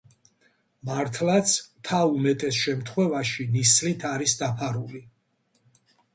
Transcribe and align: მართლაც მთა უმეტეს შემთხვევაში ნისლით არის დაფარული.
მართლაც 0.89 1.51
მთა 1.65 1.99
უმეტეს 2.13 2.57
შემთხვევაში 2.63 3.47
ნისლით 3.59 4.09
არის 4.15 4.35
დაფარული. 4.43 5.05